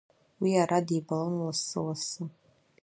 [0.41, 2.23] Уи ара дибалон лассы-лассы.